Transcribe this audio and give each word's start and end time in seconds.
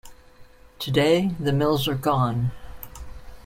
Today, 0.79 1.27
the 1.39 1.53
mills 1.53 1.87
are 1.87 1.93
gone. 1.93 2.49